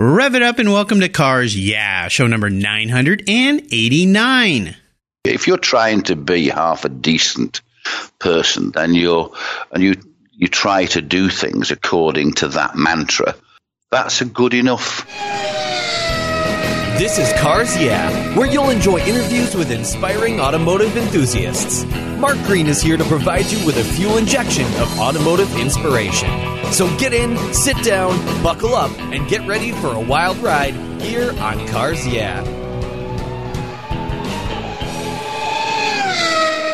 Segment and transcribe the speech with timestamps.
[0.00, 4.76] Rev it up and welcome to Cars Yeah, show number 989.
[5.24, 7.62] If you're trying to be half a decent
[8.20, 9.32] person, then you're
[9.72, 9.96] and you
[10.30, 13.34] you try to do things according to that mantra,
[13.90, 15.04] that's a good enough.
[16.96, 21.84] This is Cars Yeah, where you'll enjoy interviews with inspiring automotive enthusiasts.
[22.18, 26.57] Mark Green is here to provide you with a fuel injection of automotive inspiration.
[26.72, 31.32] So get in, sit down, buckle up, and get ready for a wild ride here
[31.40, 32.44] on Cars Yeah.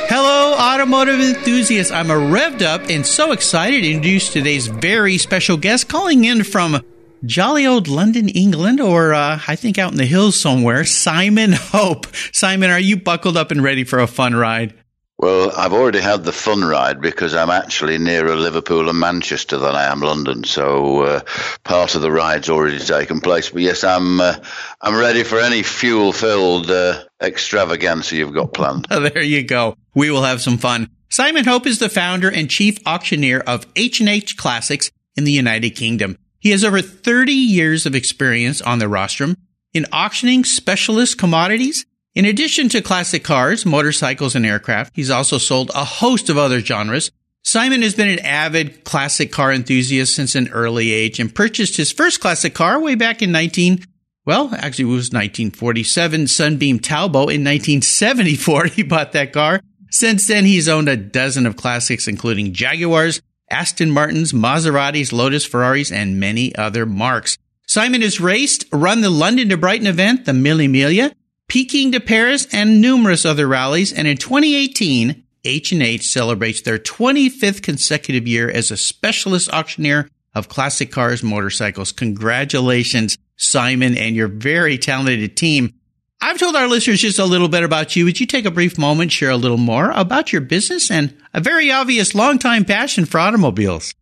[0.09, 1.91] Hello, automotive enthusiasts.
[1.91, 6.45] I'm a revved up and so excited to introduce today's very special guest calling in
[6.45, 6.81] from
[7.25, 12.07] jolly old London, England, or uh, I think out in the hills somewhere, Simon Hope.
[12.33, 14.75] Simon, are you buckled up and ready for a fun ride?
[15.17, 19.75] Well, I've already had the fun ride because I'm actually nearer Liverpool and Manchester than
[19.75, 21.21] I am London, so uh,
[21.63, 23.51] part of the ride's already taken place.
[23.51, 24.35] But yes, I'm uh,
[24.81, 28.87] I'm ready for any fuel-filled uh, extravaganza you've got planned.
[28.91, 29.77] there you go.
[29.95, 30.91] We will have some fun.
[31.11, 36.19] Simon Hope is the founder and chief auctioneer of H&H Classics in the United Kingdom.
[36.41, 39.37] He has over 30 years of experience on the rostrum
[39.73, 41.87] in auctioning specialist commodities.
[42.15, 46.61] In addition to classic cars, motorcycles, and aircraft, he's also sold a host of other
[46.61, 47.11] genres.
[47.43, 51.91] Simon has been an avid classic car enthusiast since an early age and purchased his
[51.91, 53.85] first classic car way back in 19,
[54.27, 57.35] well, actually it was 1947 Sunbeam Talbot.
[57.35, 59.61] In 1974, he bought that car.
[59.91, 63.21] Since then, he's owned a dozen of classics, including Jaguars,
[63.51, 67.39] Aston Martins, Maseratis, Lotus Ferraris, and many other marques.
[67.67, 71.13] Simon has raced, run the London to Brighton event, the Mille Miglia,
[71.49, 73.93] Peking to Paris, and numerous other rallies.
[73.93, 80.91] And in 2018, H&H celebrates their 25th consecutive year as a specialist auctioneer of classic
[80.91, 81.93] cars, motorcycles.
[81.93, 85.75] Congratulations, Simon, and your very talented team.
[86.21, 88.07] I've told our listeners just a little bit about you.
[88.07, 91.41] Would you take a brief moment, share a little more about your business and a
[91.41, 93.93] very obvious long-time passion for automobiles?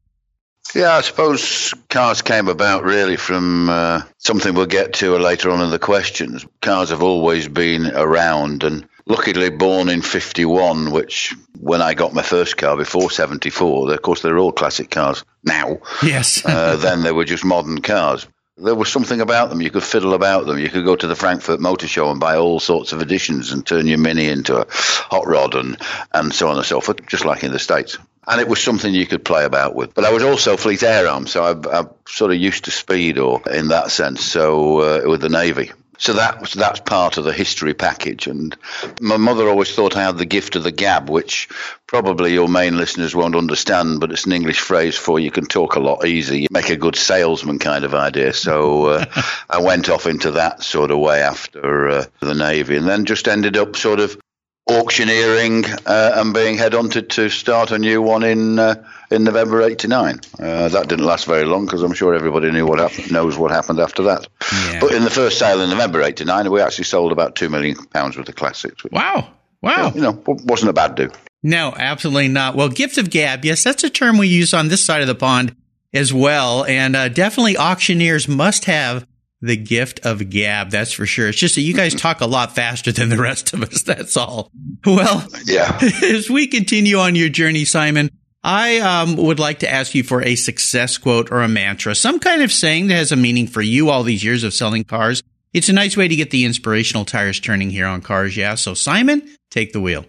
[0.74, 5.60] Yeah, I suppose cars came about really from uh, something we'll get to later on
[5.60, 6.46] in the questions.
[6.62, 12.22] Cars have always been around, and luckily born in 51, which when I got my
[12.22, 15.78] first car before 74, of course, they're all classic cars now.
[16.02, 16.42] Yes.
[16.46, 18.26] uh, then they were just modern cars
[18.58, 19.60] there was something about them.
[19.60, 20.58] You could fiddle about them.
[20.58, 23.66] You could go to the Frankfurt Motor Show and buy all sorts of editions and
[23.66, 25.76] turn your Mini into a hot rod and,
[26.12, 27.98] and so on and so forth, just like in the States.
[28.26, 29.94] And it was something you could play about with.
[29.94, 33.18] But I was also Fleet Air Arm, so I, I'm sort of used to speed
[33.18, 34.24] or in that sense.
[34.24, 35.72] So uh, with the Navy.
[36.02, 38.26] So that that's part of the history package.
[38.26, 38.56] And
[39.00, 41.48] my mother always thought I had the gift of the gab, which
[41.86, 45.76] probably your main listeners won't understand, but it's an English phrase for you can talk
[45.76, 48.32] a lot easy, you make a good salesman kind of idea.
[48.32, 49.04] So uh,
[49.50, 53.28] I went off into that sort of way after uh, the Navy, and then just
[53.28, 54.20] ended up sort of
[54.68, 60.20] auctioneering uh, and being headhunted to start a new one in uh, in November '89.
[60.38, 63.50] Uh, that didn't last very long because I'm sure everybody knew what happened, knows what
[63.50, 64.26] happened after that.
[64.52, 64.80] Yeah.
[64.80, 68.16] But in the first sale in November '89, we actually sold about two million pounds
[68.16, 68.82] worth of classics.
[68.90, 69.28] Wow!
[69.60, 69.92] Wow!
[69.94, 71.10] You know, wasn't a bad do.
[71.42, 72.54] No, absolutely not.
[72.54, 75.14] Well, gift of gab, yes, that's a term we use on this side of the
[75.14, 75.56] pond
[75.92, 79.06] as well, and uh, definitely auctioneers must have
[79.42, 80.70] the gift of gab.
[80.70, 81.28] That's for sure.
[81.28, 83.82] It's just that you guys talk a lot faster than the rest of us.
[83.82, 84.50] That's all.
[84.86, 85.78] Well, yeah.
[86.02, 88.10] As we continue on your journey, Simon,
[88.44, 92.20] I um, would like to ask you for a success quote or a mantra, some
[92.20, 95.22] kind of saying that has a meaning for you all these years of selling cars.
[95.52, 98.54] It's a nice way to get the inspirational tires turning here on Cars Yeah.
[98.54, 100.06] So, Simon, take the wheel.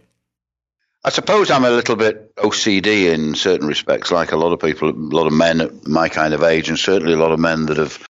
[1.04, 4.90] I suppose I'm a little bit OCD in certain respects, like a lot of people,
[4.90, 7.66] a lot of men at my kind of age, and certainly a lot of men
[7.66, 8.02] that have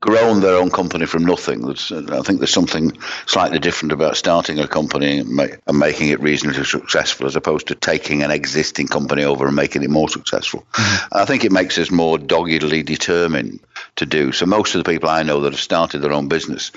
[0.00, 1.62] grown their own company from nothing.
[1.62, 6.10] There's, I think there's something slightly different about starting a company and, make, and, making
[6.10, 10.08] it reasonably successful as opposed to taking an existing company over and making it more
[10.08, 10.64] successful.
[10.72, 11.18] Mm-hmm.
[11.18, 13.58] I think it makes us more doggedly determined
[13.96, 14.30] to do.
[14.30, 16.70] So most of the people I know that have started their own business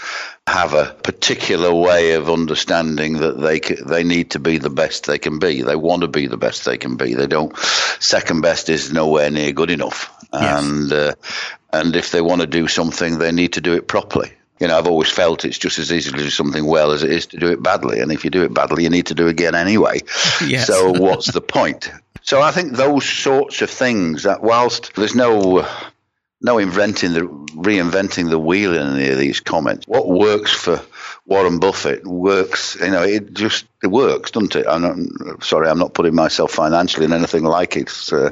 [0.47, 5.19] have a particular way of understanding that they they need to be the best they
[5.19, 5.61] can be.
[5.61, 7.13] They want to be the best they can be.
[7.13, 7.55] They don't.
[7.99, 10.20] Second best is nowhere near good enough.
[10.33, 10.63] Yes.
[10.63, 11.13] And uh,
[11.73, 14.31] and if they want to do something, they need to do it properly.
[14.59, 17.09] You know, I've always felt it's just as easy to do something well as it
[17.09, 17.99] is to do it badly.
[17.99, 20.01] And if you do it badly, you need to do it again anyway.
[20.45, 20.67] Yes.
[20.67, 21.91] So what's the point?
[22.21, 25.67] So I think those sorts of things that whilst there's no
[26.41, 30.81] no inventing the reinventing the wheel in any of these comments, what works for
[31.25, 32.77] Warren Buffett works.
[32.79, 34.67] You know, it just it works, doesn't it?
[34.67, 37.91] I'm not, sorry, I'm not putting myself financially in anything like it.
[38.11, 38.29] Uh,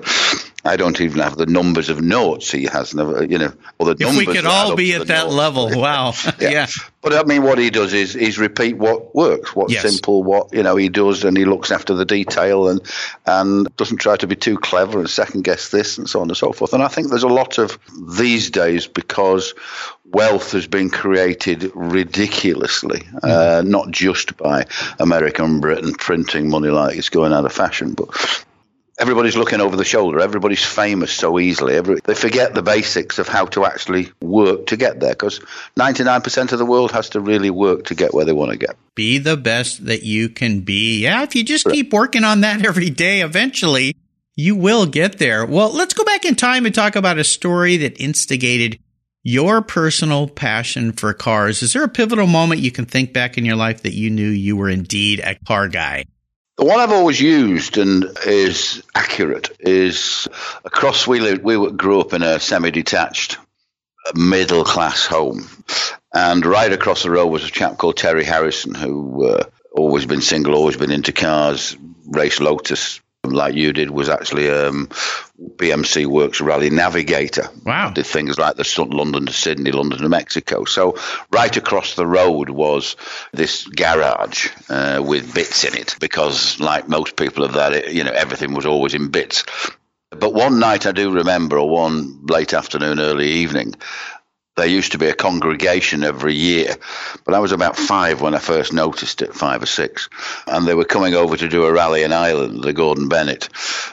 [0.66, 2.94] I don't even have the numbers of notes he has.
[2.94, 4.28] Never, you know, or the if numbers.
[4.28, 5.36] we could all be at that notes.
[5.36, 6.14] level, wow.
[6.40, 6.68] yeah.
[7.02, 9.84] But I mean, what he does is is repeat what works, what's Yes.
[9.90, 12.82] simple, what you know he does, and he looks after the detail, and
[13.26, 16.38] and doesn't try to be too clever and second guess this and so on and
[16.38, 16.74] so forth.
[16.74, 17.80] And I think there's a lot of
[18.18, 19.54] these days because
[20.12, 24.66] wealth has been created ridiculously, uh, not just by
[25.00, 28.44] America and Britain printing money like it's going out of fashion, but
[29.00, 30.20] everybody's looking over the shoulder.
[30.20, 31.76] Everybody's famous so easily.
[31.76, 35.40] Every, they forget the basics of how to actually work to get there because
[35.78, 38.76] 99% of the world has to really work to get where they want to get.
[38.96, 41.02] Be the best that you can be.
[41.02, 41.24] Yeah.
[41.24, 43.96] If you just keep working on that every day, eventually
[44.36, 45.46] you will get there.
[45.46, 48.80] Well, let's go back in time and talk about a story that instigated
[49.24, 51.62] your personal passion for cars.
[51.62, 54.30] Is there a pivotal moment you can think back in your life that you knew
[54.30, 56.06] you were indeed a car guy?
[56.58, 60.28] The one I've always used and is accurate is
[60.66, 63.38] across we lived, we grew up in a semi-detached
[64.14, 65.48] middle class home,
[66.14, 70.22] and right across the road was a chap called Terry Harrison who uh, always been
[70.22, 71.78] single, always been into cars,
[72.08, 73.00] raced Lotus
[73.34, 73.92] like you did.
[73.92, 74.88] Was actually um,
[75.56, 77.50] BMC Works Rally Navigator.
[77.66, 77.92] Wow.
[77.92, 80.66] Did things like the London to Sydney, London to Mexico.
[80.66, 80.98] So
[81.32, 82.96] right across the road was
[83.34, 88.04] this garage uh, with bits in it because, like most people of that, it, you
[88.04, 89.44] know, everything was always in bits.
[90.12, 93.76] But one night I do remember, or one late afternoon, early evening,
[94.56, 96.76] there used to be a congregation every year,
[97.26, 100.10] but I was about five when I first noticed it, five or six,
[100.48, 103.50] and they were coming over to do a rally in Ireland, the Gordon Bennett,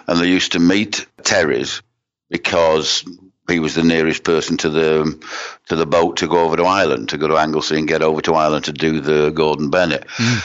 [0.07, 1.83] and they used to meet Terry's
[2.31, 3.05] because
[3.49, 5.27] he was the nearest person to the
[5.67, 8.21] to the boat to go over to Ireland, to go to Anglesey and get over
[8.23, 10.05] to Ireland to do the Gordon Bennett.
[10.09, 10.39] Hmm.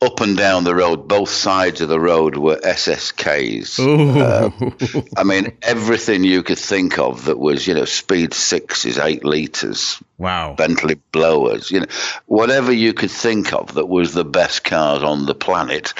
[0.00, 3.80] Up and down the road, both sides of the road were SSKs.
[3.80, 4.20] Ooh.
[4.20, 9.24] Uh, I mean, everything you could think of that was, you know, speed sixes, eight
[9.24, 10.54] liters, wow.
[10.54, 11.86] Bentley blowers, you know,
[12.26, 15.94] whatever you could think of that was the best cars on the planet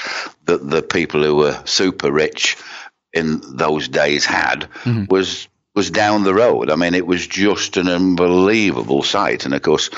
[0.45, 2.55] that the people who were super rich
[3.11, 5.05] in those days had mm-hmm.
[5.09, 6.69] was was down the road.
[6.69, 9.89] I mean, it was just an unbelievable sight, and of course.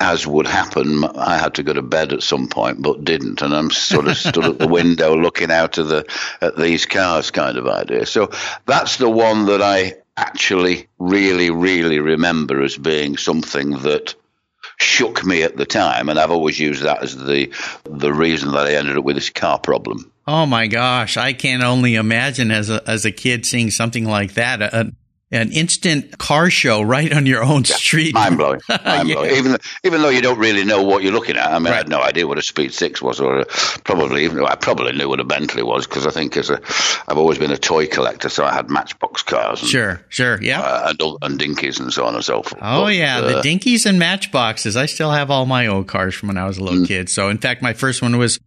[0.00, 3.54] As would happen, I had to go to bed at some point, but didn't, and
[3.54, 6.06] I'm sort of stood at the window looking out of the
[6.40, 8.06] at these cars, kind of idea.
[8.06, 8.30] So
[8.64, 14.14] that's the one that I actually really, really remember as being something that
[14.78, 17.52] shook me at the time, and I've always used that as the
[17.84, 20.10] the reason that I ended up with this car problem.
[20.26, 24.34] Oh my gosh, I can only imagine as a as a kid seeing something like
[24.34, 24.92] that, a,
[25.32, 28.14] an instant car show right on your own street.
[28.14, 29.14] Mind blowing, mind Yeah.
[29.14, 29.30] blowing.
[29.36, 31.52] Even even though you don't really know what you're looking at.
[31.52, 33.44] I mean, I had no idea what a Speed Six was, or a,
[33.84, 36.60] probably even I probably knew what a Bentley was because I think as a
[37.06, 40.60] I've always been a toy collector, so I had Matchbox cars and Sure, sure, yeah.
[40.60, 42.60] uh, and, and dinkies and so on and so forth.
[42.62, 44.76] Oh But, yeah, uh, the dinkies and matchboxes.
[44.76, 46.64] I still have all my old cars from when I was a Mm.
[46.64, 47.08] little kid.
[47.08, 48.38] So in fact, my first one was.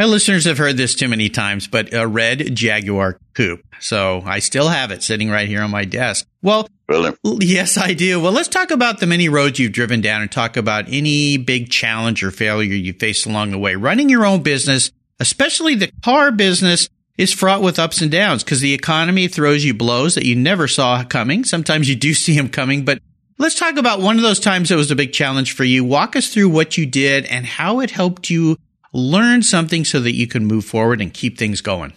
[0.00, 3.62] My listeners have heard this too many times, but a red Jaguar coupe.
[3.80, 6.26] So I still have it sitting right here on my desk.
[6.40, 7.18] Well, brilliant.
[7.22, 8.18] Yes, I do.
[8.18, 11.68] Well, let's talk about the many roads you've driven down and talk about any big
[11.68, 13.74] challenge or failure you faced along the way.
[13.74, 16.88] Running your own business, especially the car business,
[17.18, 20.66] is fraught with ups and downs because the economy throws you blows that you never
[20.66, 21.44] saw coming.
[21.44, 23.02] Sometimes you do see them coming, but
[23.36, 25.84] let's talk about one of those times that was a big challenge for you.
[25.84, 28.56] Walk us through what you did and how it helped you
[28.92, 31.92] learn something so that you can move forward and keep things going.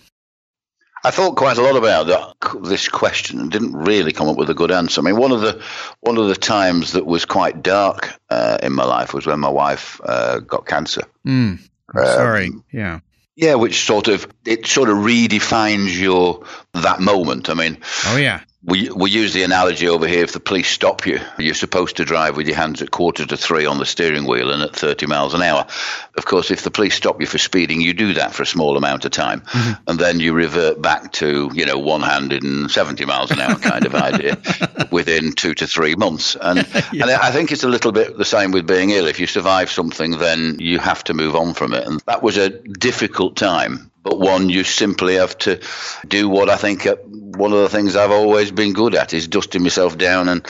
[1.06, 4.50] I thought quite a lot about that, this question and didn't really come up with
[4.50, 5.02] a good answer.
[5.02, 5.62] I mean, one of the
[6.00, 9.50] one of the times that was quite dark uh, in my life was when my
[9.50, 11.02] wife uh, got cancer.
[11.28, 11.60] Mm,
[11.94, 12.52] Um, sorry.
[12.72, 13.00] Yeah.
[13.36, 17.50] Yeah, which sort of it sort of redefines your that moment.
[17.50, 18.42] I mean, Oh, yeah.
[18.66, 20.24] We we use the analogy over here.
[20.24, 23.36] If the police stop you, you're supposed to drive with your hands at quarter to
[23.36, 25.68] three on the steering wheel and at 30 miles an hour.
[26.16, 28.78] Of course, if the police stop you for speeding, you do that for a small
[28.78, 29.90] amount of time, mm-hmm.
[29.90, 33.86] and then you revert back to you know one-handed and 70 miles an hour kind
[33.86, 34.38] of idea
[34.92, 36.38] within two to three months.
[36.40, 36.60] And
[36.92, 39.08] and I think it's a little bit the same with being ill.
[39.08, 42.38] If you survive something, then you have to move on from it, and that was
[42.38, 45.62] a difficult time but one you simply have to
[46.08, 49.28] do what I think uh, one of the things I've always been good at is
[49.28, 50.46] dusting myself down and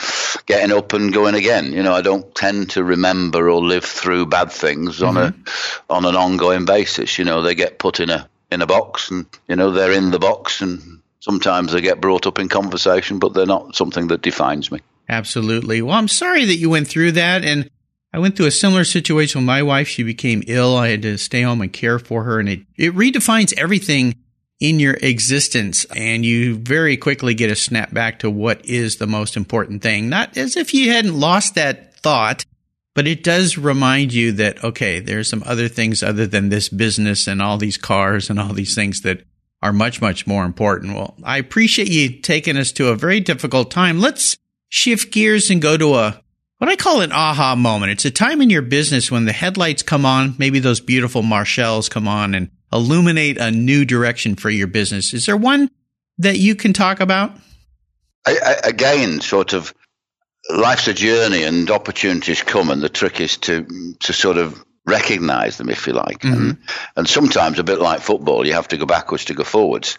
[0.46, 1.72] getting up and going again.
[1.72, 5.34] You know, I don't tend to remember or live through bad things on a
[5.88, 7.18] on an ongoing basis.
[7.18, 10.10] You know, they get put in a in a box and you know they're in
[10.10, 14.20] the box and sometimes they get brought up in conversation, but they're not something that
[14.20, 14.80] defines me.
[15.08, 15.82] Absolutely.
[15.82, 17.44] Well, I'm sorry that you went through that.
[17.44, 17.70] And
[18.14, 19.88] I went through a similar situation with my wife.
[19.88, 20.76] She became ill.
[20.76, 22.38] I had to stay home and care for her.
[22.38, 24.14] And it, it redefines everything
[24.60, 29.08] in your existence and you very quickly get a snap back to what is the
[29.08, 30.08] most important thing.
[30.08, 32.46] Not as if you hadn't lost that thought,
[32.94, 37.26] but it does remind you that, okay, there's some other things other than this business
[37.26, 39.24] and all these cars and all these things that
[39.60, 40.94] are much, much more important.
[40.94, 43.98] Well, I appreciate you taking us to a very difficult time.
[43.98, 44.36] Let's
[44.68, 46.22] shift gears and go to a,
[46.58, 47.92] what I call an aha moment.
[47.92, 51.88] It's a time in your business when the headlights come on, maybe those beautiful Marchals
[51.88, 55.14] come on and illuminate a new direction for your business.
[55.14, 55.70] Is there one
[56.18, 57.32] that you can talk about?
[58.26, 59.74] I, I, again, sort of
[60.50, 63.66] life's a journey and opportunities come, and the trick is to
[64.00, 66.20] to sort of recognize them, if you like.
[66.20, 66.34] Mm-hmm.
[66.34, 66.58] And,
[66.96, 69.96] and sometimes, a bit like football, you have to go backwards to go forwards.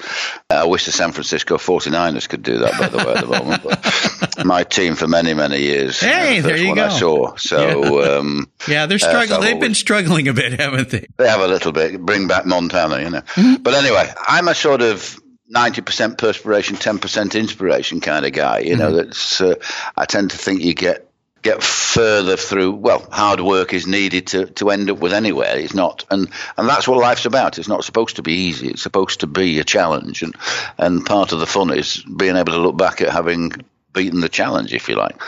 [0.50, 3.28] Uh, I wish the San Francisco 49ers could do that, by the way, at the
[3.28, 3.64] moment.
[3.64, 6.00] But my team for many, many years.
[6.00, 6.86] Hey, uh, the there you go.
[6.86, 7.36] I saw.
[7.36, 9.32] So, yeah, um, yeah they're struggling.
[9.32, 11.08] Uh, so They've been struggling a bit, haven't they?
[11.18, 12.00] They have a little bit.
[12.00, 13.22] Bring back Montana, you know.
[13.22, 13.64] Mm-hmm.
[13.64, 15.20] But anyway, I'm a sort of
[15.54, 18.60] 90% perspiration, 10% inspiration kind of guy.
[18.60, 18.98] You know, mm-hmm.
[18.98, 19.56] that's, uh,
[19.96, 21.10] I tend to think you get,
[21.46, 25.56] get further through, well, hard work is needed to, to end up with anywhere.
[25.58, 27.60] It's not, and, and that's what life's about.
[27.60, 28.70] It's not supposed to be easy.
[28.70, 30.24] It's supposed to be a challenge.
[30.24, 30.36] And,
[30.80, 33.52] and part of the fun is being able to look back at having
[33.94, 35.22] beaten the challenge, if you like.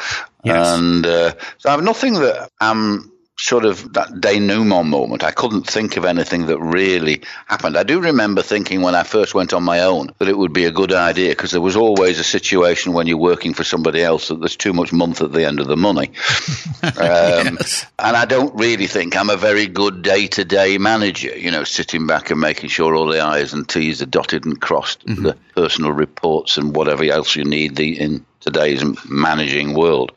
[0.43, 0.79] Yes.
[0.79, 5.24] And uh, so I have nothing that I'm sort of that denouement moment.
[5.24, 7.77] I couldn't think of anything that really happened.
[7.77, 10.65] I do remember thinking when I first went on my own that it would be
[10.65, 14.29] a good idea because there was always a situation when you're working for somebody else
[14.29, 16.08] that there's too much month at the end of the money.
[16.84, 17.86] um, yes.
[18.00, 21.63] And I don't really think I'm a very good day to day manager, you know,
[21.63, 25.24] sitting back and making sure all the I's and T's are dotted and crossed, mm-hmm.
[25.24, 30.12] the personal reports and whatever else you need the, in today's managing world.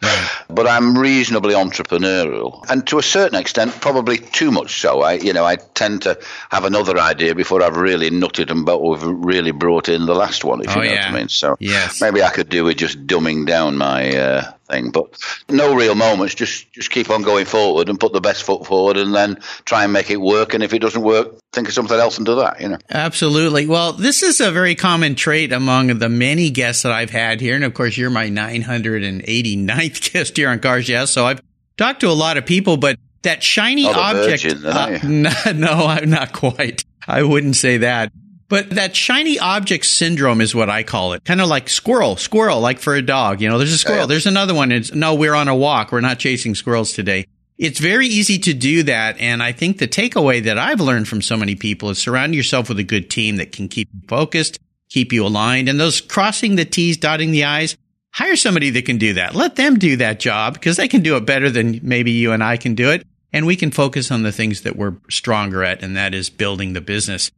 [0.48, 5.02] But I'm reasonably entrepreneurial, and to a certain extent, probably too much so.
[5.02, 6.18] I, you know, I tend to
[6.50, 10.44] have another idea before I've really nutted and but we've really brought in the last
[10.44, 10.60] one.
[10.60, 11.10] If oh, you know yeah.
[11.10, 11.28] what I mean.
[11.28, 12.00] So yes.
[12.00, 14.90] maybe I could do with just dumbing down my uh, thing.
[14.90, 15.16] But
[15.48, 16.34] no real moments.
[16.34, 19.84] Just just keep on going forward and put the best foot forward, and then try
[19.84, 20.54] and make it work.
[20.54, 22.60] And if it doesn't work, think of something else and do that.
[22.60, 22.78] You know.
[22.90, 23.66] Absolutely.
[23.66, 27.54] Well, this is a very common trait among the many guests that I've had here,
[27.54, 31.10] and of course, you're my 989th guest here on Cars Yes.
[31.10, 31.40] So I've
[31.76, 34.42] talked to a lot of people, but that shiny oh, object.
[34.42, 36.84] Virgin, uh, no, no, I'm not quite.
[37.06, 38.12] I wouldn't say that.
[38.50, 41.24] But that shiny object syndrome is what I call it.
[41.24, 43.40] Kind of like squirrel, squirrel, like for a dog.
[43.40, 44.06] You know, there's a oh, squirrel.
[44.08, 44.72] There's another one.
[44.72, 45.92] It's no, we're on a walk.
[45.92, 47.26] We're not chasing squirrels today.
[47.58, 49.18] It's very easy to do that.
[49.20, 52.68] And I think the takeaway that I've learned from so many people is surround yourself
[52.68, 55.68] with a good team that can keep you focused, keep you aligned.
[55.68, 57.76] And those crossing the T's, dotting the I's,
[58.12, 59.36] hire somebody that can do that.
[59.36, 62.42] Let them do that job because they can do it better than maybe you and
[62.42, 63.06] I can do it.
[63.32, 66.72] And we can focus on the things that we're stronger at, and that is building
[66.72, 67.30] the business.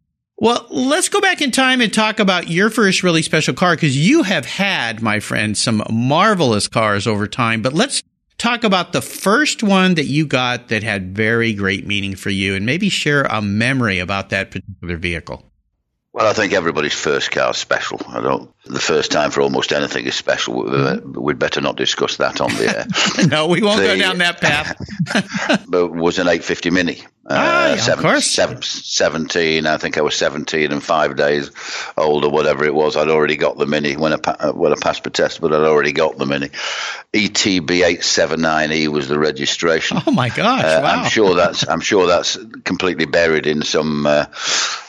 [0.43, 3.97] Well, let's go back in time and talk about your first really special car because
[3.97, 7.63] you have had, my friend, some marvelous cars over time.
[7.63, 8.03] But let's
[8.39, 12.57] talk about the first one that you got that had very great meaning for you
[12.57, 15.52] and maybe share a memory about that particular vehicle.
[16.13, 17.99] Well, I think everybody's first car is special.
[18.07, 18.53] I don't.
[18.67, 20.63] The first time for almost anything is special.
[20.65, 21.19] Mm-hmm.
[21.19, 23.27] We'd better not discuss that on the air.
[23.29, 24.77] no, we won't the, go down that path.
[25.69, 27.03] but it was an 850 Mini.
[27.31, 28.27] Ah, uh, seven, of course.
[28.27, 29.65] Seven, 17.
[29.65, 31.51] I think I was 17 and five days
[31.97, 32.95] old or whatever it was.
[32.95, 35.93] I'd already got the Mini when I when I passed the test, but I'd already
[35.93, 36.51] got the Mini.
[37.15, 39.99] ETB 879E was the registration.
[40.07, 40.65] Oh my gosh!
[40.65, 41.03] Uh, wow.
[41.05, 44.05] I'm sure that's I'm sure that's completely buried in some.
[44.05, 44.27] Uh,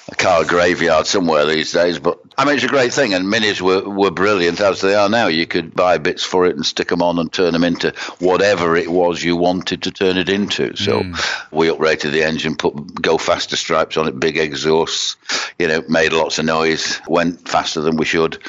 [0.09, 1.99] a car graveyard somewhere these days.
[1.99, 5.09] But I mean, it's a great thing, and minis were, were brilliant as they are
[5.09, 5.27] now.
[5.27, 8.75] You could buy bits for it and stick them on and turn them into whatever
[8.75, 10.75] it was you wanted to turn it into.
[10.75, 11.47] So mm.
[11.51, 15.15] we uprated the engine, put go faster stripes on it, big exhausts,
[15.59, 18.39] you know, made lots of noise, went faster than we should.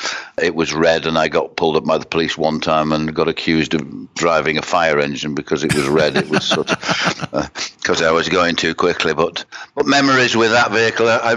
[0.41, 3.29] It was red, and I got pulled up by the police one time and got
[3.29, 6.17] accused of driving a fire engine because it was red.
[6.17, 7.51] it was sort of
[7.81, 9.15] because uh, I was going too quickly.
[9.15, 11.37] But but memories with that vehicle, I,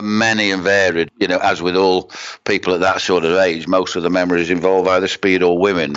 [0.00, 1.10] many and varied.
[1.18, 2.10] You know, as with all
[2.44, 5.96] people at that sort of age, most of the memories involve either speed or women.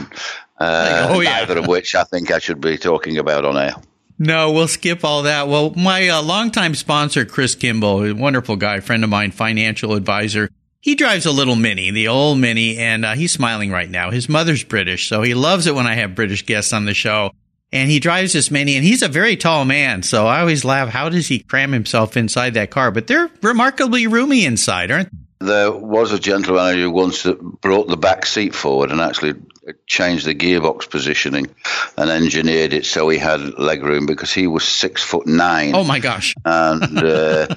[0.59, 1.39] Uh, oh, yeah.
[1.39, 3.75] Neither of which I think I should be talking about on air.
[4.17, 5.47] No, we'll skip all that.
[5.47, 10.49] Well, my uh, longtime sponsor, Chris Kimball, a wonderful guy, friend of mine, financial advisor.
[10.79, 14.11] He drives a little Mini, the old Mini, and uh, he's smiling right now.
[14.11, 17.31] His mother's British, so he loves it when I have British guests on the show
[17.75, 20.01] and he drives this Mini, and he's a very tall man.
[20.01, 22.89] So I always laugh, how does he cram himself inside that car?
[22.89, 25.17] But they're remarkably roomy inside, aren't they?
[25.39, 29.33] There was a gentleman who once that brought the back seat forward and actually
[29.87, 31.47] changed the gearbox positioning
[31.97, 35.75] and engineered it so he had leg room because he was six foot nine.
[35.75, 36.35] Oh my gosh!
[36.45, 37.47] And uh,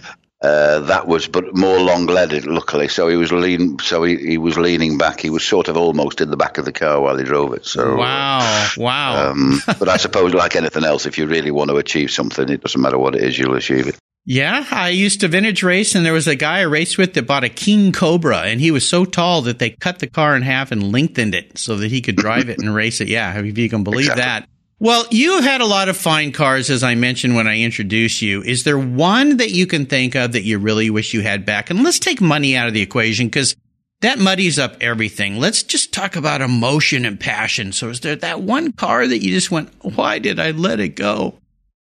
[0.41, 2.87] Uh, that was, but more long-legged, luckily.
[2.87, 3.81] So he was lean.
[3.81, 5.19] So he, he was leaning back.
[5.19, 7.67] He was sort of almost in the back of the car while he drove it.
[7.67, 9.31] So wow, wow.
[9.31, 12.63] Um, but I suppose, like anything else, if you really want to achieve something, it
[12.63, 13.99] doesn't matter what it is, you'll achieve it.
[14.31, 17.27] Yeah, I used to vintage race, and there was a guy I raced with that
[17.27, 20.43] bought a King Cobra, and he was so tall that they cut the car in
[20.43, 23.09] half and lengthened it so that he could drive it and race it.
[23.09, 24.23] Yeah, if you can believe exactly.
[24.23, 24.49] that.
[24.81, 28.21] Well, you have had a lot of fine cars, as I mentioned when I introduced
[28.21, 28.43] you.
[28.43, 31.71] Is there one that you can think of that you really wish you had back?
[31.71, 33.57] And let's take money out of the equation because
[34.03, 35.39] that muddies up everything.
[35.39, 37.73] Let's just talk about emotion and passion.
[37.73, 40.97] So, is there that one car that you just went, why did I let it
[40.97, 41.39] go?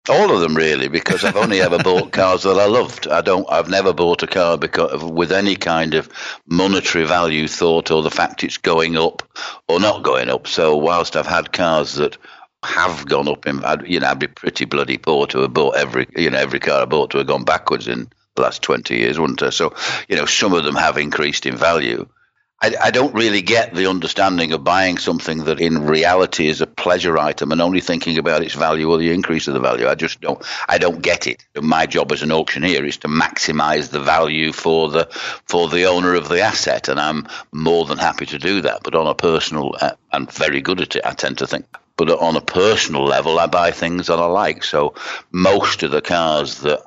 [0.09, 3.07] All of them, really, because I've only ever bought cars that I loved.
[3.09, 3.47] I don't.
[3.51, 6.09] I've never bought a car because with any kind of
[6.47, 9.23] monetary value thought or the fact it's going up
[9.69, 10.47] or not going up.
[10.47, 12.17] So, whilst I've had cars that
[12.65, 16.07] have gone up in, you know, I'd be pretty bloody poor to have bought every,
[16.17, 19.19] you know, every car I bought to have gone backwards in the last 20 years,
[19.19, 19.51] wouldn't I?
[19.51, 19.75] So,
[20.09, 22.09] you know, some of them have increased in value.
[22.61, 26.67] I, I, don't really get the understanding of buying something that in reality is a
[26.67, 29.87] pleasure item and only thinking about its value or the increase of the value.
[29.87, 30.45] I just don't.
[30.69, 31.45] I don't get it.
[31.61, 35.09] My job as an auctioneer is to maximise the value for the
[35.47, 38.83] for the owner of the asset, and I'm more than happy to do that.
[38.83, 41.67] But on a personal, uh, and very good at it, I tend to think
[41.99, 44.63] but on a personal level, I buy things that I like.
[44.63, 44.95] So
[45.33, 46.81] most of the cars that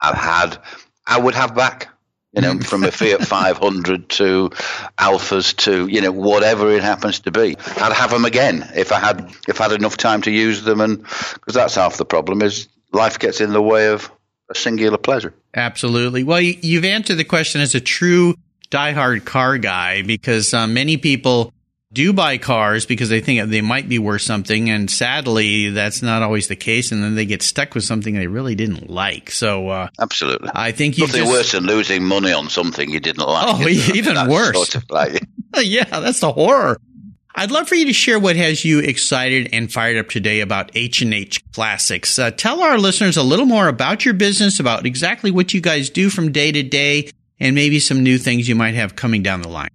[0.00, 0.58] I've had,
[1.06, 1.88] I would have back.
[2.32, 4.50] You know, from a Fiat 500 to
[4.98, 9.00] Alfas to you know whatever it happens to be, I'd have them again if I
[9.00, 12.42] had if I had enough time to use them, and because that's half the problem
[12.42, 14.10] is life gets in the way of
[14.50, 15.32] a singular pleasure.
[15.54, 16.22] Absolutely.
[16.22, 18.34] Well, you've answered the question as a true
[18.70, 21.52] diehard car guy because uh, many people
[21.92, 26.22] do buy cars because they think they might be worth something, and sadly, that's not
[26.22, 26.92] always the case.
[26.92, 29.30] And then they get stuck with something they really didn't like.
[29.30, 33.00] So, uh, absolutely, I think you nothing just, worse than losing money on something you
[33.00, 33.46] didn't like.
[33.48, 34.54] Oh, even worse.
[34.54, 35.22] Sort of like,
[35.56, 36.78] yeah, that's the horror.
[37.34, 40.72] I'd love for you to share what has you excited and fired up today about
[40.74, 42.18] H&H Classics.
[42.18, 45.88] Uh, tell our listeners a little more about your business, about exactly what you guys
[45.88, 49.42] do from day to day, and maybe some new things you might have coming down
[49.42, 49.68] the line.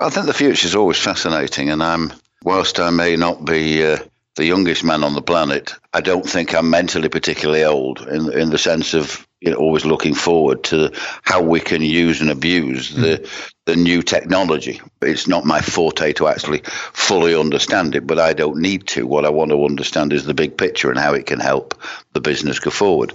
[0.00, 2.12] I think the future is always fascinating, and I'm
[2.44, 3.98] whilst I may not be uh,
[4.36, 8.50] the youngest man on the planet, I don't think I'm mentally particularly old in in
[8.50, 10.90] the sense of you know, always looking forward to
[11.22, 13.50] how we can use and abuse the mm.
[13.66, 14.80] the new technology.
[15.02, 19.06] It's not my forte to actually fully understand it, but I don't need to.
[19.06, 21.80] What I want to understand is the big picture and how it can help
[22.12, 23.12] the business go forward.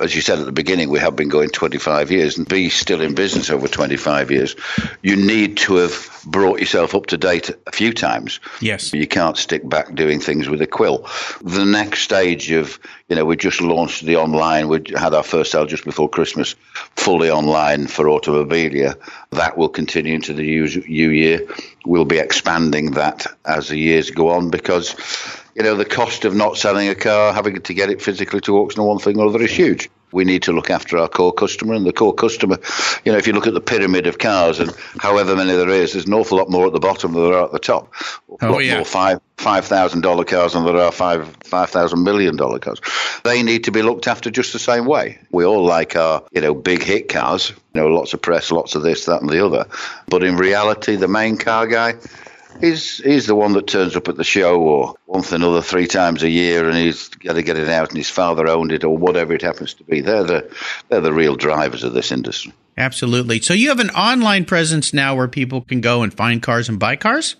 [0.00, 3.00] As you said at the beginning, we have been going 25 years and be still
[3.00, 4.56] in business over 25 years.
[5.02, 8.40] You need to have brought yourself up to date a few times.
[8.60, 8.92] Yes.
[8.92, 11.08] You can't stick back doing things with a quill.
[11.42, 15.52] The next stage of, you know, we just launched the online, we had our first
[15.52, 16.54] sale just before Christmas,
[16.96, 18.96] fully online for Automobilia.
[19.30, 21.46] That will continue into the new year.
[21.84, 24.94] We'll be expanding that as the years go on because
[25.54, 28.58] you know, the cost of not selling a car, having to get it physically to
[28.58, 29.88] auction or one thing or other is huge.
[30.14, 32.58] We need to look after our core customer, and the core customer,
[33.04, 35.92] you know, if you look at the pyramid of cars and however many there is,
[35.92, 37.92] there's an awful lot more at the bottom than there are at the top.
[38.40, 38.76] A oh, yeah.
[38.76, 42.80] more five five thousand dollar cars than there are five five thousand million dollar cars.
[43.24, 45.18] They need to be looked after just the same way.
[45.30, 48.74] We all like our you know big hit cars, you know, lots of press, lots
[48.74, 49.66] of this, that, and the other.
[50.08, 51.94] But in reality, the main car guy
[52.60, 55.86] He's he's the one that turns up at the show or one thing another three
[55.86, 58.84] times a year, and he's got to get it out, and his father owned it
[58.84, 60.00] or whatever it happens to be.
[60.00, 60.56] They're the
[60.88, 62.52] they're the real drivers of this industry.
[62.76, 63.40] Absolutely.
[63.40, 66.78] So you have an online presence now where people can go and find cars and
[66.78, 67.36] buy cars.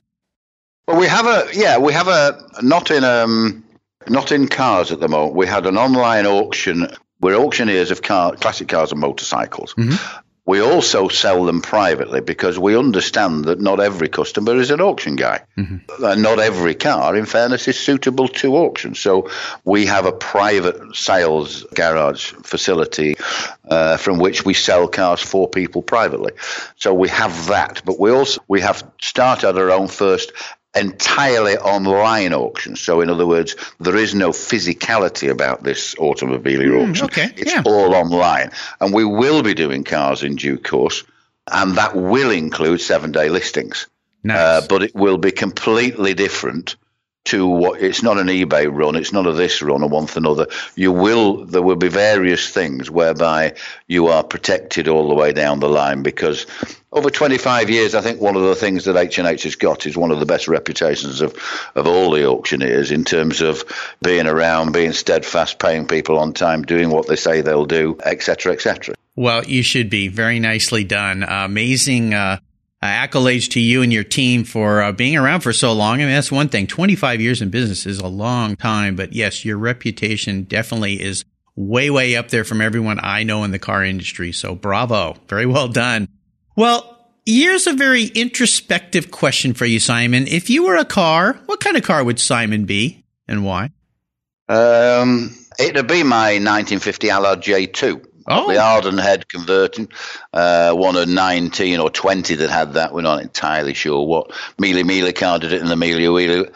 [0.87, 3.65] Well, we have a yeah, we have a not in um
[4.09, 5.37] not in cars at the moment.
[5.37, 6.89] We had an online auction
[7.25, 9.75] we're auctioneers of car, classic cars and motorcycles.
[9.75, 10.19] Mm-hmm.
[10.47, 15.17] We also sell them privately because we understand that not every customer is an auction
[15.17, 15.41] guy.
[15.57, 16.05] Mm-hmm.
[16.05, 18.95] And not every car, in fairness, is suitable to auction.
[18.95, 19.31] So
[19.65, 23.17] we have a private sales garage facility
[23.71, 26.33] uh, from which we sell cars for people privately.
[26.77, 30.33] So we have that, but we also we have started our own first
[30.75, 32.77] entirely online auction.
[32.77, 37.05] So, in other words, there is no physicality about this automobile mm, auction.
[37.07, 37.63] Okay, it's yeah.
[37.65, 38.51] all online.
[38.81, 41.05] And we will be doing cars in due course,
[41.51, 43.87] and that will include seven day listings.
[44.23, 44.39] Nice.
[44.39, 46.77] Uh, but it will be completely different
[47.25, 50.19] to what it's not an eBay run, it's not a this run or one for
[50.19, 50.47] another.
[50.77, 53.55] You will there will be various things whereby
[53.87, 56.47] you are protected all the way down the line because
[56.93, 60.13] over 25 years, I think one of the things that H&H has got is one
[60.13, 61.37] of the best reputations of,
[61.75, 63.65] of all the auctioneers in terms of
[64.01, 68.53] being around, being steadfast, paying people on time, doing what they say they'll do, etc.,
[68.53, 68.95] etc.
[69.17, 70.07] Well, you should be.
[70.07, 71.25] Very nicely done.
[71.25, 72.39] Uh, amazing uh,
[72.87, 75.95] accolades to you and your team for uh, being around for so long.
[75.95, 76.67] I mean, that's one thing.
[76.67, 81.25] 25 years in business is a long time, but yes, your reputation definitely is
[81.57, 84.33] way, way up there from everyone I know in the car industry.
[84.33, 85.17] So bravo.
[85.29, 86.09] Very well done.
[86.57, 86.95] Well,
[87.27, 90.27] here's a very introspective question for you, Simon.
[90.29, 93.71] If you were a car, what kind of car would Simon be and why?
[94.49, 98.07] Um, it'd be my 1950 Allard J2.
[98.27, 98.49] Oh.
[98.49, 99.89] The Ardun head converting,
[100.33, 102.95] uh, one of 19 or 20 that had that.
[102.95, 104.33] We're not entirely sure what.
[104.59, 106.49] Mille Miglia car did it in the Miglia Wheeler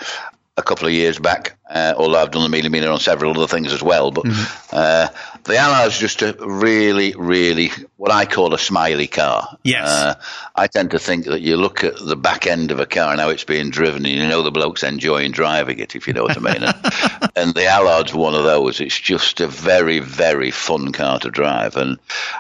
[0.57, 3.47] a couple of years back, uh, although I've done the Mille Miglia on several other
[3.47, 4.11] things as well.
[4.11, 4.69] But mm-hmm.
[4.73, 5.09] uh,
[5.45, 9.57] the Allard's just a really, really what I call a smiley car.
[9.65, 9.89] Yes.
[9.89, 10.15] Uh,
[10.55, 13.21] I tend to think that you look at the back end of a car and
[13.21, 16.23] how it's being driven, and you know the bloke's enjoying driving it, if you know
[16.23, 16.63] what I mean.
[16.63, 18.81] and, and the Allard's one of those.
[18.81, 21.77] It's just a very, very fun car to drive.
[21.77, 21.99] And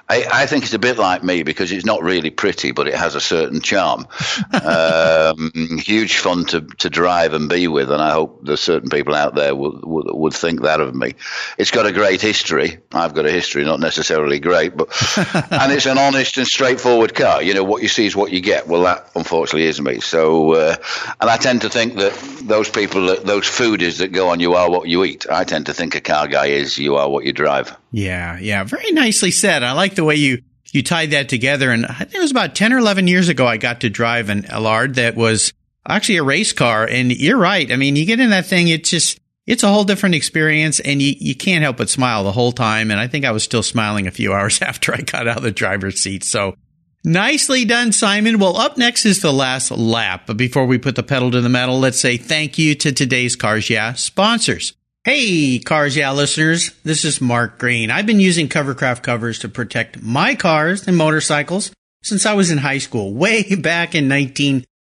[0.08, 2.94] I, I, think it's a bit like me because it's not really pretty, but it
[2.94, 4.06] has a certain charm.
[4.62, 7.90] um, huge fun to, to drive and be with.
[7.90, 11.14] And I hope there's certain people out there would, would, would think that of me.
[11.58, 12.78] It's got a great history.
[12.92, 14.88] I've got a history, not necessarily great, but
[15.50, 17.42] and it's an honest and straightforward car.
[17.42, 18.66] You know what you see is what you get.
[18.66, 20.00] Well, that unfortunately is me.
[20.00, 20.76] So, uh,
[21.20, 24.54] and I tend to think that those people, that, those foodies that go on, you
[24.54, 25.26] are what you eat.
[25.30, 27.76] I tend to think a car guy is you are what you drive.
[27.90, 29.62] Yeah, yeah, very nicely said.
[29.62, 31.70] I like the way you you tied that together.
[31.70, 34.28] And I think it was about ten or eleven years ago I got to drive
[34.28, 35.52] an Allard that was
[35.96, 36.84] actually a race car.
[36.84, 37.70] And you're right.
[37.70, 41.00] I mean, you get in that thing, it just it's a whole different experience and
[41.00, 42.90] you, you can't help but smile the whole time.
[42.90, 45.42] And I think I was still smiling a few hours after I got out of
[45.42, 46.22] the driver's seat.
[46.22, 46.54] So
[47.02, 48.38] nicely done, Simon.
[48.38, 50.24] Well, up next is the last lap.
[50.26, 53.36] But before we put the pedal to the metal, let's say thank you to today's
[53.36, 54.74] Cars Yeah sponsors.
[55.04, 57.90] Hey, Cars Yeah listeners, this is Mark Green.
[57.90, 61.72] I've been using Covercraft covers to protect my cars and motorcycles
[62.02, 64.08] since I was in high school, way back in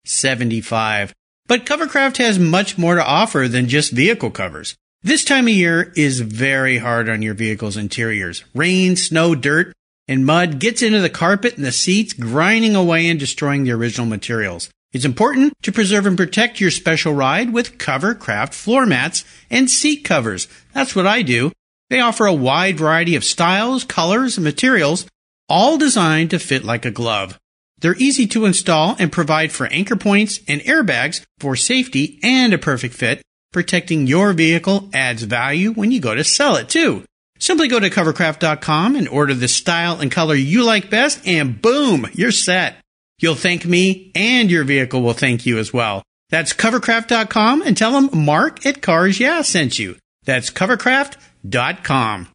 [0.06, 1.14] 1975.
[1.48, 4.76] But Covercraft has much more to offer than just vehicle covers.
[5.04, 8.44] This time of year is very hard on your vehicle's interiors.
[8.56, 9.74] Rain, snow, dirt,
[10.08, 14.08] and mud gets into the carpet and the seats, grinding away and destroying the original
[14.08, 14.70] materials.
[14.94, 20.04] It's important to preserve and protect your special ride with Covercraft floor mats and seat
[20.04, 20.48] covers.
[20.74, 21.52] That's what I do.
[21.90, 25.06] They offer a wide variety of styles, colors, and materials,
[25.50, 27.38] all designed to fit like a glove.
[27.80, 32.58] They're easy to install and provide for anchor points and airbags for safety and a
[32.58, 33.22] perfect fit.
[33.52, 37.04] Protecting your vehicle adds value when you go to sell it too.
[37.40, 42.08] Simply go to covercraft.com and order the style and color you like best and boom,
[42.14, 42.78] you're set.
[43.20, 46.04] You'll thank me and your vehicle will thank you as well.
[46.30, 49.98] That's covercraft.com and tell them Mark at Cars Yeah sent you.
[50.24, 52.28] That's covercraft.com.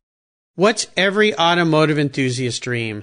[0.54, 3.02] What's every automotive enthusiast dream?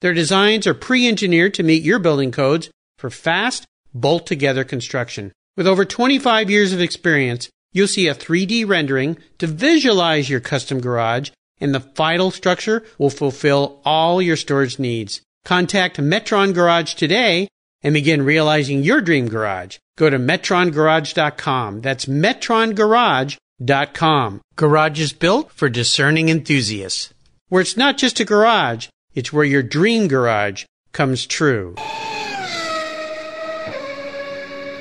[0.00, 5.32] Their designs are pre-engineered to meet your building codes for fast, bolt-together construction.
[5.56, 10.80] With over 25 years of experience, you'll see a 3D rendering to visualize your custom
[10.80, 11.30] garage,
[11.60, 15.22] and the final structure will fulfill all your storage needs.
[15.44, 17.48] Contact Metron Garage today
[17.82, 19.78] and begin realizing your dream garage.
[19.96, 21.80] Go to metrongarage.com.
[21.80, 24.40] That's metrongarage.com.
[24.56, 27.14] Garage is built for discerning enthusiasts.
[27.48, 31.74] Where it's not just a garage, it's where your dream garage comes true.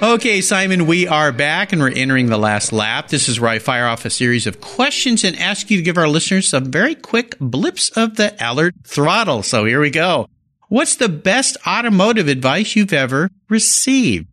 [0.04, 3.08] Okay, Simon, we are back and we're entering the last lap.
[3.08, 5.98] This is where I fire off a series of questions and ask you to give
[5.98, 9.42] our listeners some very quick blips of the Allard throttle.
[9.42, 10.28] So here we go.
[10.68, 14.28] What's the best automotive advice you've ever received?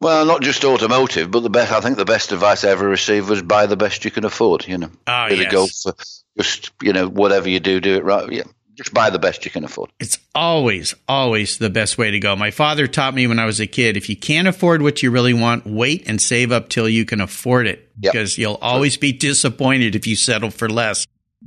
[0.00, 1.72] Well, not just automotive, but the best.
[1.72, 4.68] I think the best advice I ever received was buy the best you can afford.
[4.68, 5.52] You know, ah, oh, really yes.
[5.52, 5.94] go for
[6.36, 8.30] just you know whatever you do, do it right.
[8.30, 8.44] Yeah,
[8.78, 9.90] just buy the best you can afford.
[9.98, 12.36] It's always, always the best way to go.
[12.36, 15.10] My father taught me when I was a kid if you can't afford what you
[15.10, 18.12] really want, wait and save up till you can afford it yep.
[18.12, 21.06] because you'll always be disappointed if you settle for less.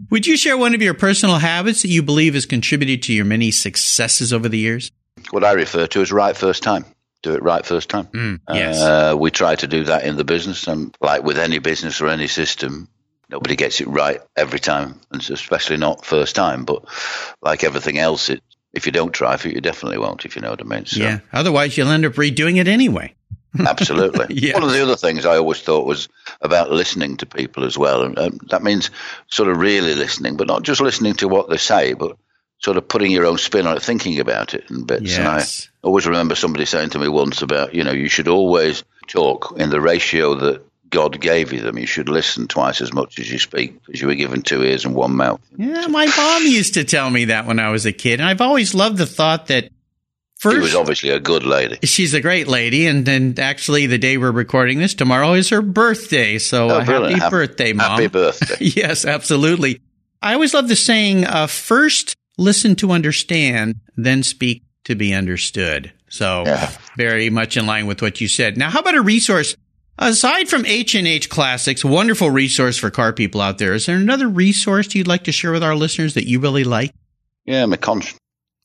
[0.10, 3.26] Would you share one of your personal habits that you believe has contributed to your
[3.26, 4.92] many successes over the years?
[5.30, 6.86] What I refer to as right first time.
[7.24, 8.08] Do it right first time.
[8.08, 8.82] Mm, yes.
[8.82, 12.08] Uh, we try to do that in the business, and like with any business or
[12.08, 12.88] any system,
[13.32, 16.66] nobody gets it right every time, and especially not first time.
[16.66, 16.86] But
[17.42, 20.26] like everything else, it if you don't try for it, you definitely won't.
[20.26, 20.86] If you know what I mean.
[20.86, 21.02] So.
[21.02, 21.20] Yeah.
[21.34, 23.14] Otherwise, you'll end up redoing it anyway.
[23.60, 24.28] Absolutely.
[24.36, 24.54] yes.
[24.54, 26.08] One of the other things I always thought was
[26.42, 28.92] about listening to people as well, and um, that means
[29.28, 32.18] sort of really listening, but not just listening to what they say, but
[32.60, 35.18] sort of putting your own spin on it, thinking about it in bits.
[35.18, 35.18] Yes.
[35.18, 35.28] And
[35.84, 39.56] I always remember somebody saying to me once about, you know, you should always talk
[39.58, 41.78] in the ratio that God gave you them.
[41.78, 44.86] You should listen twice as much as you speak because you were given two ears
[44.86, 45.42] and one mouth.
[45.58, 48.20] Yeah, my mom used to tell me that when I was a kid.
[48.20, 49.70] And I've always loved the thought that
[50.42, 51.78] First, she was obviously a good lady.
[51.86, 55.62] She's a great lady, and then actually, the day we're recording this tomorrow is her
[55.62, 56.40] birthday.
[56.40, 57.92] So, oh, happy, happy birthday, mom!
[57.92, 58.56] Happy birthday!
[58.60, 59.82] yes, absolutely.
[60.20, 65.94] I always love the saying: uh, first listen to understand, then speak to be understood.
[66.10, 66.72] So, yeah.
[66.98, 68.58] very much in line with what you said.
[68.58, 69.56] Now, how about a resource
[69.98, 71.86] aside from H and H Classics?
[71.86, 73.74] Wonderful resource for car people out there.
[73.74, 76.94] Is there another resource you'd like to share with our listeners that you really like?
[77.46, 78.20] Yeah, my conscience.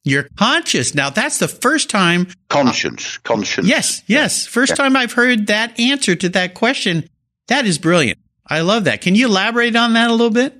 [0.05, 0.95] Your conscience.
[0.95, 2.29] Now that's the first time.
[2.49, 3.19] Conscience.
[3.19, 3.67] Conscience.
[3.67, 4.03] Yes.
[4.07, 4.47] Yes.
[4.47, 4.77] First yeah.
[4.77, 7.09] time I've heard that answer to that question.
[7.49, 8.19] That is brilliant.
[8.47, 9.01] I love that.
[9.01, 10.55] Can you elaborate on that a little bit?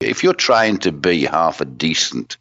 [0.00, 2.38] If you're trying to be half a decent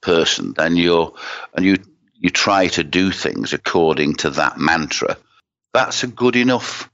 [0.00, 1.14] person, then you're,
[1.54, 1.76] and you,
[2.14, 5.16] you try to do things according to that mantra,
[5.72, 6.90] that's a good enough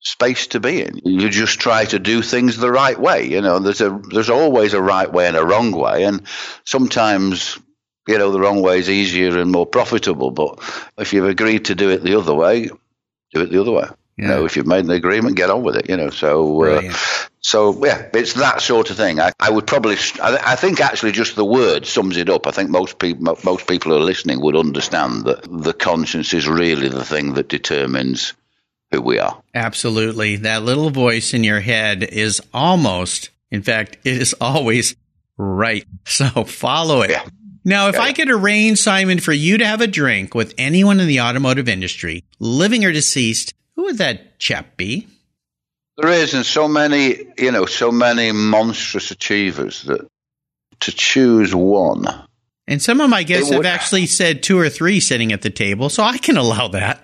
[0.00, 1.00] space to be in.
[1.04, 3.26] You just try to do things the right way.
[3.28, 6.22] You know, there's a there's always a right way and a wrong way, and
[6.64, 7.58] sometimes
[8.08, 10.30] you know, the wrong way is easier and more profitable.
[10.30, 10.58] But
[10.98, 12.68] if you've agreed to do it the other way,
[13.32, 13.86] do it the other way.
[14.20, 14.26] Yeah.
[14.26, 15.88] You know, if you've made an agreement, get on with it.
[15.88, 16.92] You know, so uh,
[17.40, 19.18] so yeah, it's that sort of thing.
[19.18, 22.46] I, I would probably, I, I, think actually just the word sums it up.
[22.46, 26.46] I think most people, most people who are listening would understand that the conscience is
[26.46, 28.34] really the thing that determines
[28.90, 29.40] who we are.
[29.54, 34.94] Absolutely, that little voice in your head is almost, in fact, it is always
[35.36, 35.86] right.
[36.04, 37.10] So follow it.
[37.10, 37.24] Yeah.
[37.64, 41.06] Now, if I could arrange, Simon, for you to have a drink with anyone in
[41.06, 45.08] the automotive industry, living or deceased, who would that chap be?
[45.96, 50.06] There is, and so many, you know, so many monstrous achievers that
[50.80, 52.04] to choose one.
[52.66, 55.88] And some of my guests have actually said two or three sitting at the table,
[55.88, 57.02] so I can allow that.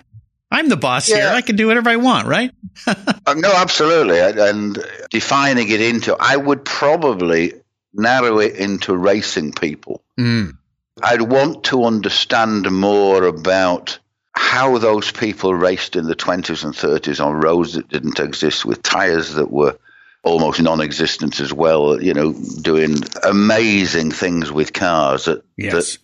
[0.51, 1.15] I'm the boss yeah.
[1.15, 1.27] here.
[1.29, 2.51] I can do whatever I want, right?
[2.87, 4.19] uh, no, absolutely.
[4.19, 4.77] And
[5.09, 7.53] defining it into, I would probably
[7.91, 10.03] narrow it into racing people.
[10.19, 10.55] Mm.
[11.01, 13.97] I'd want to understand more about
[14.37, 18.83] how those people raced in the 20s and 30s on roads that didn't exist with
[18.83, 19.77] tires that were
[20.23, 25.73] almost non-existent as well you know doing amazing things with cars that, yes.
[25.73, 25.97] that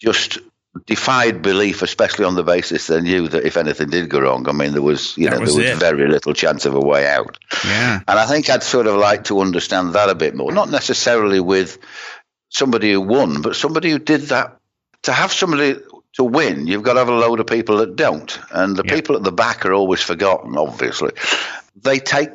[0.00, 0.38] just
[0.86, 4.52] defied belief, especially on the basis they knew that if anything did go wrong, I
[4.52, 5.80] mean, there was, you that know, was there was it.
[5.80, 7.38] very little chance of a way out.
[7.64, 8.00] Yeah.
[8.06, 11.40] And I think I'd sort of like to understand that a bit more, not necessarily
[11.40, 11.78] with
[12.50, 14.54] somebody who won, but somebody who did that.
[15.02, 15.76] To have somebody
[16.14, 18.38] to win, you've got to have a load of people that don't.
[18.50, 18.94] And the yep.
[18.94, 21.12] people at the back are always forgotten, obviously.
[21.76, 22.30] They take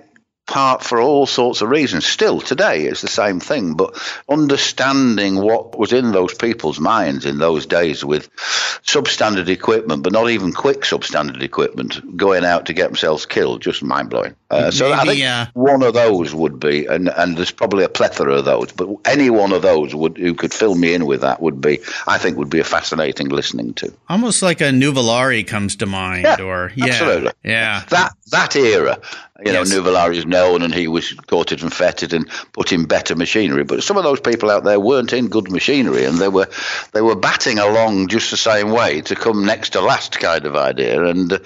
[0.46, 2.06] part for all sorts of reasons.
[2.06, 3.98] Still today, it's the same thing, but
[4.30, 10.30] understanding what was in those people's minds in those days with substandard equipment, but not
[10.30, 14.36] even quick substandard equipment, going out to get themselves killed, just mind blowing.
[14.50, 17.86] Uh, so Maybe, I think uh, one of those would be, and, and there's probably
[17.86, 21.06] a plethora of those, but any one of those would who could fill me in
[21.06, 23.94] with that would be, I think, would be a fascinating listening to.
[24.10, 29.00] Almost like a Nuvolari comes to mind, yeah, or yeah, absolutely, yeah, that that era.
[29.46, 29.74] You know, yes.
[29.74, 33.64] Nuvolari is known and he was courted and feted and put in better machinery.
[33.64, 36.48] But some of those people out there weren't in good machinery and they were
[36.94, 40.56] they were batting along just the same way to come next to last kind of
[40.56, 41.04] idea.
[41.06, 41.40] And uh,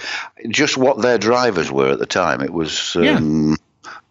[0.49, 2.95] just what their drivers were at the time, it was.
[2.95, 3.55] Um, yeah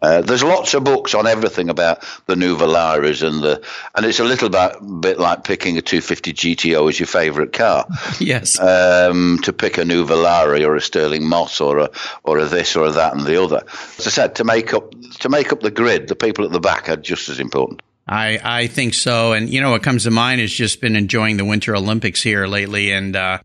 [0.01, 3.63] uh, there's lots of books on everything about the Nuvolari's and the,
[3.95, 7.85] and it's a little bit, bit like picking a 250 GTO as your favourite car.
[8.19, 8.59] Yes.
[8.59, 11.89] Um, to pick a Nuvolari or a Stirling Moss or a
[12.23, 13.63] or a this or a that and the other.
[13.99, 16.59] As I said, to make up to make up the grid, the people at the
[16.59, 17.81] back are just as important.
[18.07, 19.33] I, I think so.
[19.33, 22.47] And, you know, what comes to mind is just been enjoying the Winter Olympics here
[22.47, 22.91] lately.
[22.91, 23.39] And, uh,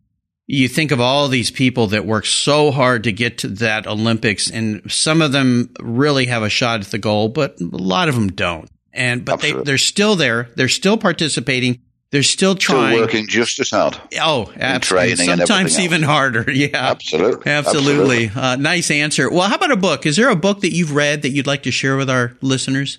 [0.53, 4.51] you think of all these people that work so hard to get to that Olympics,
[4.51, 8.15] and some of them really have a shot at the goal, but a lot of
[8.15, 8.71] them don't.
[8.93, 10.51] And but they they're still there.
[10.55, 11.81] They're still participating.
[12.11, 13.99] They're still trying, still working just as hard.
[14.21, 15.17] Oh, absolutely.
[15.25, 16.45] Sometimes even harder.
[16.53, 18.27] Yeah, absolutely, absolutely.
[18.27, 18.31] absolutely.
[18.37, 19.31] Uh, nice answer.
[19.31, 20.05] Well, how about a book?
[20.05, 22.99] Is there a book that you've read that you'd like to share with our listeners?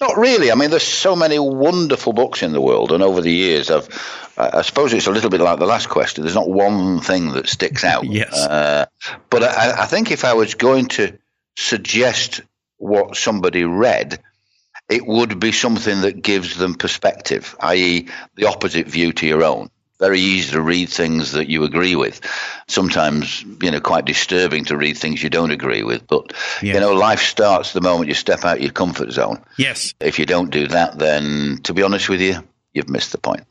[0.00, 0.52] Not really.
[0.52, 3.88] I mean, there's so many wonderful books in the world, and over the years, I've,
[4.36, 6.22] I suppose it's a little bit like the last question.
[6.22, 8.04] There's not one thing that sticks out.
[8.04, 8.38] yes.
[8.38, 8.86] Uh,
[9.30, 11.16] but I, I, think if I was going to
[11.56, 12.42] suggest
[12.76, 14.20] what somebody read,
[14.90, 19.70] it would be something that gives them perspective, i.e., the opposite view to your own.
[19.98, 22.20] Very easy to read things that you agree with.
[22.68, 26.06] Sometimes, you know, quite disturbing to read things you don't agree with.
[26.06, 26.32] But,
[26.62, 26.74] Yeah.
[26.74, 29.42] you know, life starts the moment you step out your comfort zone.
[29.56, 29.94] Yes.
[30.00, 32.42] If you don't do that, then to be honest with you,
[32.74, 33.44] you've missed the point.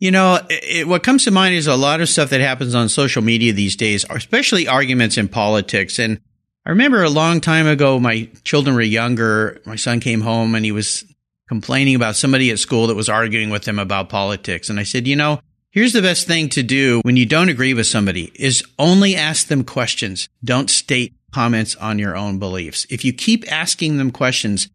[0.00, 2.74] You know, it, it- what comes to mind is a lot of stuff that happens
[2.74, 5.98] on social media these days, especially arguments in politics.
[5.98, 6.20] And
[6.64, 9.60] I remember a long time ago, my children were younger.
[9.66, 11.04] My son came home and he was
[11.48, 14.70] complaining about somebody at school that was arguing with him about politics.
[14.70, 15.40] And I said, you know,
[15.72, 19.48] here's the best thing to do when you don't agree with somebody is only ask
[19.48, 20.28] them questions.
[20.44, 22.86] Don't state comments on your own beliefs.
[22.88, 24.68] If you keep asking them questions,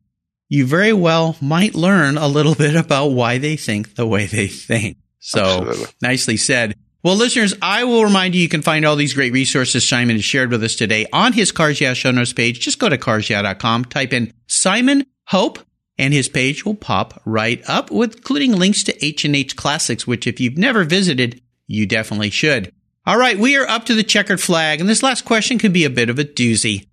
[0.50, 4.48] you very well might learn a little bit about why they think the way they
[4.48, 4.98] think.
[5.20, 5.86] So Absolutely.
[6.02, 6.76] nicely said.
[7.04, 10.26] Well, listeners, I will remind you, you can find all these great resources Simon has
[10.26, 12.60] shared with us today on his Cars Yeah show notes page.
[12.60, 15.60] Just go to carsyeah.com, type in Simon Hope,
[15.98, 20.40] and his page will pop right up with including links to H&H Classics, which if
[20.40, 22.72] you've never visited, you definitely should.
[23.06, 25.86] All right, we are up to the checkered flag, and this last question could be
[25.86, 26.88] a bit of a doozy.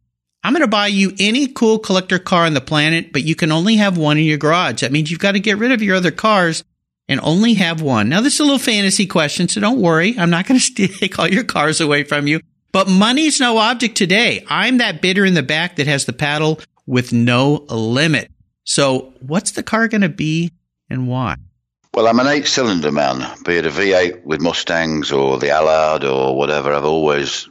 [0.45, 3.51] I'm going to buy you any cool collector car on the planet, but you can
[3.51, 4.83] only have one in your garage.
[4.83, 6.62] That means you've got to get rid of your other cars
[7.09, 8.09] and only have one.
[8.09, 10.14] Now, this is a little fantasy question, so don't worry.
[10.19, 12.40] I'm not going to take all your cars away from you,
[12.73, 14.45] but money's no object today.
[14.49, 18.31] I'm that bidder in the back that has the paddle with no limit.
[18.64, 20.53] So what's the car going to be
[20.90, 21.37] and why?
[21.94, 26.03] Well, I'm an eight cylinder man, be it a V8 with Mustangs or the Allard
[26.03, 26.72] or whatever.
[26.72, 27.48] I've always,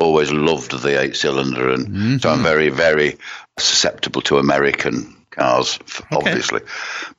[0.00, 1.70] always loved the eight cylinder.
[1.70, 3.18] And so I'm very, very
[3.56, 5.78] susceptible to American cars,
[6.10, 6.62] obviously.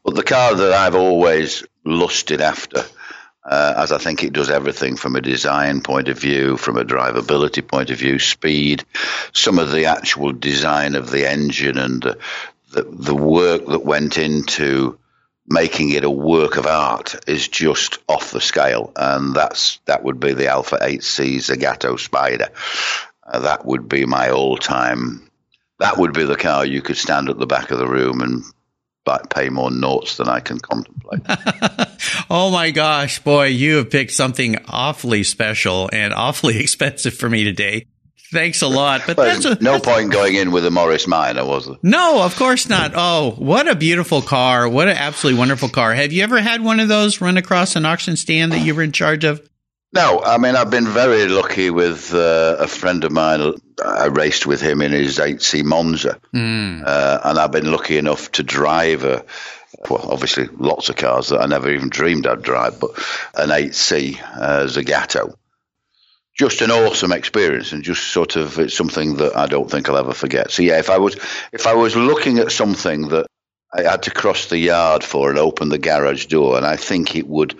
[0.03, 2.83] But the car that I've always lusted after,
[3.45, 6.83] uh, as I think it does everything from a design point of view, from a
[6.83, 8.83] drivability point of view, speed,
[9.33, 12.15] some of the actual design of the engine and uh,
[12.75, 14.99] the, the work that went into
[15.47, 20.19] making it a work of art is just off the scale, and that's that would
[20.19, 22.49] be the Alfa 8C Zagato Spider.
[23.23, 25.29] Uh, that would be my all-time.
[25.79, 28.43] That would be the car you could stand at the back of the room and
[29.03, 31.21] buy, pay more notes than I can contemplate.
[32.27, 37.43] Oh my gosh, boy, you have picked something awfully special and awfully expensive for me
[37.43, 37.85] today.
[38.35, 39.01] Thanks a lot.
[39.07, 41.77] But But that's a, no point going in with a Morris Minor, was there?
[41.81, 42.91] No, of course not.
[42.93, 44.67] Oh, what a beautiful car.
[44.67, 45.93] What an absolutely wonderful car.
[45.93, 48.83] Have you ever had one of those run across an auction stand that you were
[48.83, 49.47] in charge of?
[49.93, 53.53] No, I mean I've been very lucky with uh, a friend of mine.
[53.83, 58.43] I raced with him in his 8C Monza, uh, and I've been lucky enough to
[58.43, 59.25] drive a.
[59.89, 62.91] Well, obviously, lots of cars that I never even dreamed I'd drive, but
[63.35, 65.35] an 8C uh, Zagato.
[66.35, 69.97] Just an awesome experience, and just sort of it's something that I don't think I'll
[69.97, 70.51] ever forget.
[70.51, 71.15] So yeah, if I was
[71.53, 73.25] if I was looking at something that
[73.73, 77.15] I had to cross the yard for and open the garage door, and I think
[77.15, 77.55] it would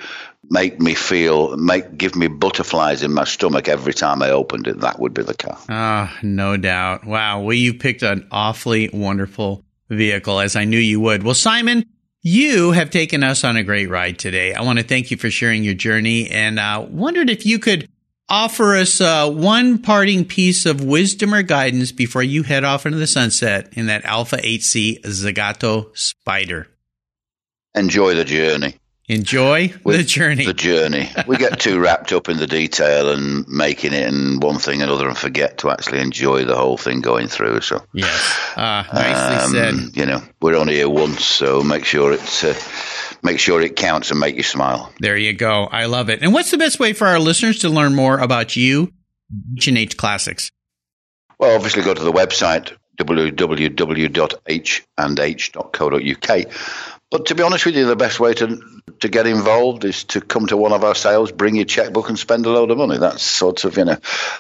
[0.50, 4.82] make me feel, make give me butterflies in my stomach every time I opened it.
[4.82, 5.58] That would be the car.
[5.70, 7.06] Ah, no doubt.
[7.06, 7.42] Wow.
[7.42, 11.24] Well, you picked an awfully wonderful vehicle, as I knew you would.
[11.24, 11.86] Well, Simon,
[12.22, 14.54] you have taken us on a great ride today.
[14.54, 17.88] I want to thank you for sharing your journey and uh, wondered if you could
[18.30, 22.98] offer us uh, one parting piece of wisdom or guidance before you head off into
[22.98, 26.68] the sunset in that Alfa 8C Zagato Spider.
[27.74, 28.76] Enjoy the journey.
[29.08, 30.46] Enjoy With the journey.
[30.46, 31.12] The journey.
[31.28, 34.90] We get too wrapped up in the detail and making it and one thing and
[34.90, 37.62] another, and forget to actually enjoy the whole thing going through.
[37.62, 38.40] So, yes.
[38.58, 39.74] Ah, nicely said.
[39.76, 42.56] um, you know, we're only here once, so make sure it uh,
[43.22, 44.92] make sure it counts and make you smile.
[45.00, 45.66] There you go.
[45.66, 46.24] I love it.
[46.24, 48.92] And what's the best way for our listeners to learn more about you,
[49.58, 50.50] H&H Classics?
[51.38, 53.76] Well, obviously, go to the website www.h&h.co.uk.
[57.12, 58.62] But to be honest with you, the best way to
[59.00, 62.18] to get involved is to come to one of our sales, bring your checkbook, and
[62.18, 62.98] spend a load of money.
[62.98, 63.98] That's sort of you know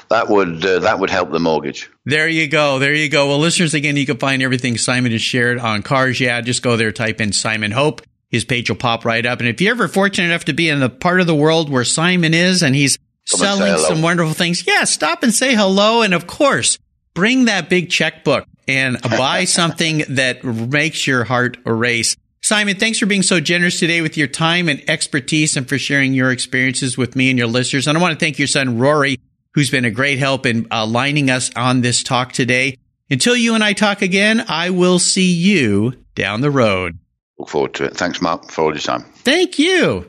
[0.09, 1.89] that would uh, that would help the mortgage.
[2.05, 2.79] There you go.
[2.79, 3.27] There you go.
[3.27, 6.19] Well, listeners, again, you can find everything Simon has shared on Cars.
[6.19, 8.01] Yeah, just go there, type in Simon Hope.
[8.29, 9.39] His page will pop right up.
[9.39, 11.83] And if you're ever fortunate enough to be in the part of the world where
[11.83, 12.97] Simon is and he's
[13.29, 16.01] Come selling some wonderful things, yeah, stop and say hello.
[16.01, 16.77] And of course,
[17.13, 22.17] bring that big checkbook and buy something that makes your heart race.
[22.45, 26.13] Simon, thanks for being so generous today with your time and expertise and for sharing
[26.13, 27.87] your experiences with me and your listeners.
[27.87, 29.19] And I want to thank your son, Rory,
[29.55, 32.77] who's been a great help in uh, lining us on this talk today.
[33.09, 36.99] Until you and I talk again, I will see you down the road.
[37.39, 37.97] Look forward to it.
[37.97, 39.01] Thanks, Mark, for all your time.
[39.23, 40.07] Thank you.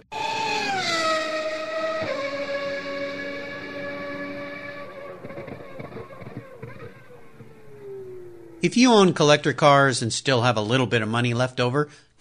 [8.60, 11.88] If you own collector cars and still have a little bit of money left over,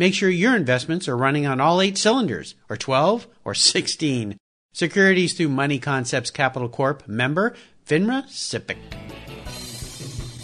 [0.00, 4.38] Make sure your investments are running on all eight cylinders, or 12, or 16.
[4.72, 7.06] Securities through Money Concepts Capital Corp.
[7.06, 7.54] Member
[7.86, 8.78] FINRA SIPC.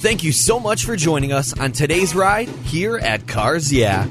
[0.02, 4.07] Thank you so much for joining us on today's ride here at Cars Yeah.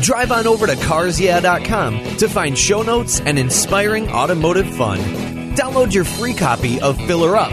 [0.00, 4.98] Drive on over to carsyeah.com to find show notes and inspiring automotive fun.
[5.56, 7.52] Download your free copy of Filler Up,